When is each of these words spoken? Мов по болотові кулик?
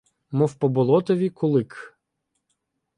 Мов 0.31 0.55
по 0.57 0.69
болотові 0.69 1.29
кулик? 1.29 1.97